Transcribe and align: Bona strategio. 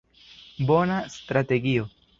Bona 0.71 0.97
strategio. 1.19 1.89